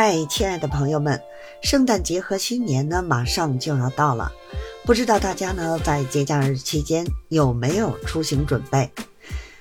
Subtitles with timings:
[0.00, 1.20] 嗨，亲爱的朋友们，
[1.60, 4.30] 圣诞节和新年呢马上就要到了，
[4.84, 8.88] 不知道大家呢在节假日期间有没有出行准备？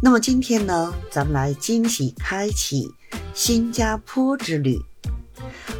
[0.00, 2.94] 那么今天呢，咱们来惊喜开启
[3.34, 4.80] 新加坡之旅，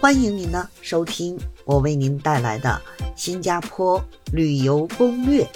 [0.00, 2.82] 欢迎您呢收听我为您带来的
[3.14, 5.48] 新加坡旅游攻略。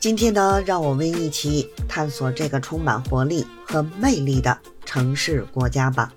[0.00, 6.12] 今天呢，让我们一起探索这个充满活力和魅力的城市国家吧。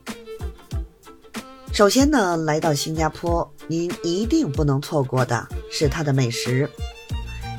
[1.73, 6.69] 首先呢，来到新加坡，您一定不能错过的是它的美食。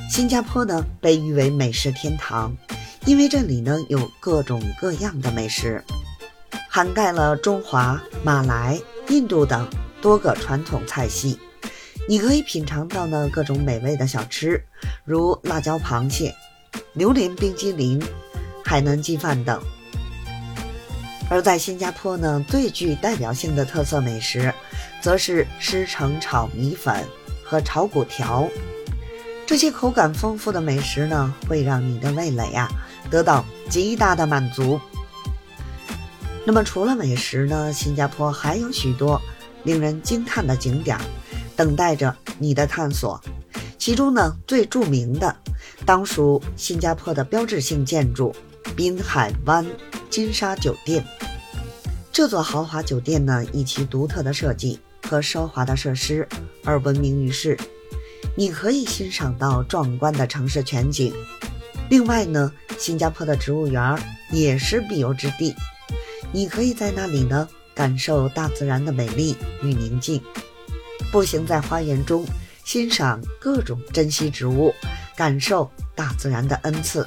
[0.09, 2.57] 新加坡呢被誉为美食天堂，
[3.07, 5.83] 因为这里呢有各种各样的美食，
[6.69, 9.69] 涵盖了中华、马来、印度等
[10.01, 11.37] 多个传统菜系。
[12.09, 14.65] 你可以品尝到呢各种美味的小吃，
[15.05, 16.33] 如辣椒螃蟹、
[16.93, 18.01] 榴莲冰激凌、
[18.65, 19.61] 海南鸡饭等。
[21.35, 24.55] 而在新加坡呢，最具代表性的特色美食，
[25.03, 27.05] 则是狮城炒米粉
[27.43, 28.49] 和炒粿条。
[29.45, 32.71] 这些口感丰富的美食呢，会让你的味蕾呀
[33.11, 34.81] 得到极大的满足。
[36.47, 39.21] 那么除了美食呢，新加坡还有许多
[39.65, 40.97] 令人惊叹的景点，
[41.57, 43.21] 等待着你的探索。
[43.77, 45.35] 其中呢，最著名的
[45.85, 48.33] 当属新加坡的标志性建筑——
[48.77, 49.67] 滨海湾。
[50.15, 51.05] 金沙酒店，
[52.13, 56.29] 这座豪华酒店呢，以其独特的设计和奢华的设施
[56.63, 57.59] 而闻名于世。
[58.37, 61.13] 你可以欣赏到壮观的城市全景。
[61.91, 63.99] 另外呢，新加坡的植物园
[64.31, 65.53] 也是必游之地。
[66.31, 69.35] 你可以在那里呢，感受大自然的美丽
[69.65, 70.23] 与宁静，
[71.11, 72.25] 步行在花园中，
[72.65, 74.73] 欣赏各种珍稀植物，
[75.17, 77.05] 感受大自然的恩赐。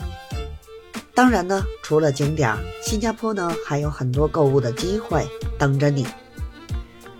[1.17, 6.05] 当然呢，除了景点，新加坡呢还有很多购物的机会等着你。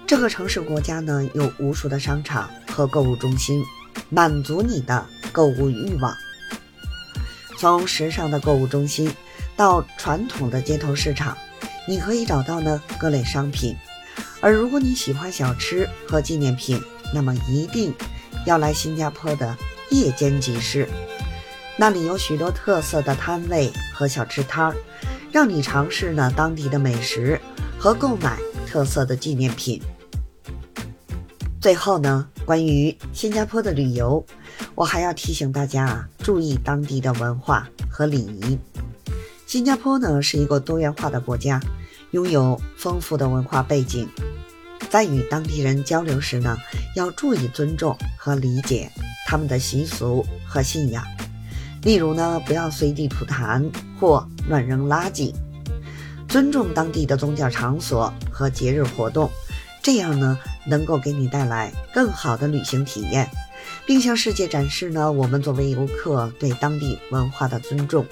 [0.05, 3.63] 这个城市国家呢有无数的商场和购物中心，
[4.11, 6.13] 满足你的购物欲望。
[7.57, 9.11] 从时尚的购物中心
[9.55, 11.35] 到传统的街头市场，
[11.87, 13.75] 你可以找到呢各类商品。
[14.41, 16.79] 而如果你喜欢小吃和纪念品，
[17.15, 17.91] 那么一定
[18.45, 19.57] 要来新加坡的
[19.89, 20.87] 夜间集市。
[21.79, 24.75] 那里有许多特色的摊位和小吃摊儿，
[25.31, 27.39] 让你尝试呢当地的美食
[27.77, 29.79] 和购买特色的纪念品。
[31.61, 34.25] 最后呢，关于新加坡的旅游，
[34.73, 38.57] 我还要提醒大家啊，注意当地的文化和礼仪。
[39.45, 41.59] 新加坡呢是一个多元化的国家，
[42.11, 44.09] 拥有丰富的文化背景，
[44.89, 46.57] 在与当地人交流时呢，
[46.95, 48.91] 要注意尊重和理解
[49.27, 51.03] 他们的习俗和信仰。
[51.83, 53.63] 例如呢，不要随地吐痰
[53.99, 55.33] 或乱扔垃圾，
[56.27, 59.29] 尊重当地的宗教场所和节日活动，
[59.81, 63.29] 这样呢，能够给你带来更好的旅行体验，
[63.85, 68.05] 并向世界展示呢，我们作为游客对当地文化的尊重。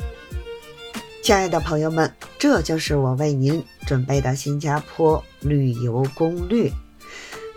[1.22, 6.72] 亲爱的朋友们，这就是我为您准备的新加坡旅游攻略。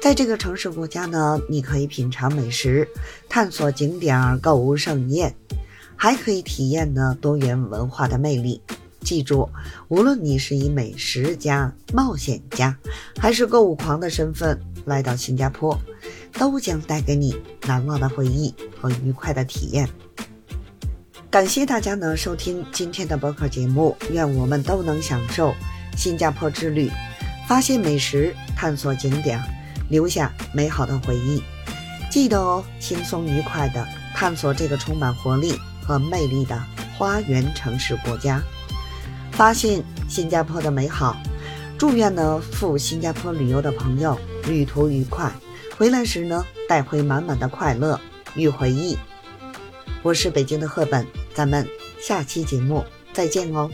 [0.00, 2.88] 在这个城市国家呢，你可以品尝美食，
[3.28, 5.34] 探索景点，购物盛宴。
[5.98, 8.62] 还可以体验呢多元文化的魅力。
[9.00, 9.48] 记住，
[9.88, 12.76] 无论你是以美食家、冒险家，
[13.19, 15.78] 还是购物狂的身份来到新加坡，
[16.34, 19.88] 都将带给你难忘的回忆和愉快的体验。
[21.31, 25.54] 感谢大家呢收听今天的播客节目，愿我们都能享受
[25.97, 26.91] 新加坡之旅，
[27.48, 29.41] 发现美食，探索景点，
[29.88, 31.42] 留下美好的回忆。
[32.10, 35.54] 记得哦，轻松愉快的探索这个充满活力。
[35.88, 36.62] 和魅力的
[36.99, 38.43] 花园城市国家，
[39.32, 41.16] 发现新加坡的美好。
[41.78, 45.32] 祝愿呢赴新加坡旅游的朋友旅途愉快，
[45.78, 47.99] 回来时呢带回满满的快乐
[48.34, 48.99] 与回忆。
[50.03, 51.66] 我是北京的赫本，咱们
[51.99, 52.84] 下期节目
[53.15, 53.70] 再见哦。